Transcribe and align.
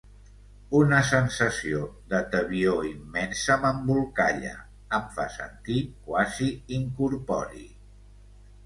Una 0.77 1.01
sensació 1.09 1.81
de 2.13 2.21
tebior 2.35 2.87
immensa 2.93 3.59
m'embolcalla, 3.67 4.57
em 5.01 5.07
fa 5.19 5.29
sentir 5.37 5.79
quasi 6.11 6.53
incorpori. 6.81 7.67